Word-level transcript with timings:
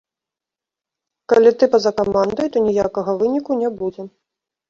Калі 1.33 1.51
ты 1.63 1.67
па-за 1.75 1.91
камандай, 2.01 2.47
то 2.55 2.65
ніякага 2.69 3.11
выніку 3.23 3.51
не 3.61 3.69
будзе. 3.83 4.03